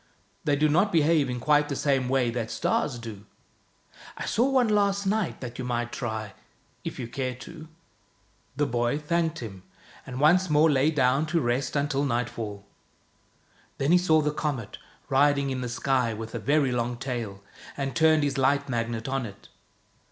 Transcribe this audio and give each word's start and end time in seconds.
They 0.45 0.55
do 0.55 0.67
not 0.67 0.91
behave 0.91 1.29
in 1.29 1.39
quite 1.39 1.69
the 1.69 1.75
same 1.75 2.09
way 2.09 2.31
that 2.31 2.47
the 2.47 2.51
stars 2.51 2.97
do. 2.97 3.27
I 4.17 4.25
saw 4.25 4.49
one 4.49 4.67
last 4.67 5.05
night 5.05 5.41
that 5.41 5.59
you 5.59 5.63
might 5.63 5.91
try 5.91 6.33
if 6.83 6.97
you 6.97 7.07
care 7.07 7.35
to." 7.35 7.67
The 8.55 8.65
boy 8.65 8.97
thanked 8.97 9.41
him, 9.43 9.61
and 10.07 10.19
once 10.19 10.49
more 10.49 10.71
lay 10.71 10.89
down 10.89 11.27
to 11.27 11.39
rest 11.39 11.75
until 11.75 12.03
nightfall. 12.03 12.65
Then 13.77 13.91
he 13.91 13.99
saw 13.99 14.21
the 14.21 14.33
comet, 14.33 14.79
riding 15.07 15.51
in 15.51 15.61
the 15.61 15.69
sky 15.69 16.15
with 16.15 16.33
a 16.33 16.39
very 16.39 16.71
long 16.71 16.97
tail, 16.97 17.43
and 17.77 17.95
turned 17.95 18.23
his 18.23 18.39
Light 18.39 18.67
Magnet 18.67 19.07
on 19.07 19.27
it. 19.27 19.49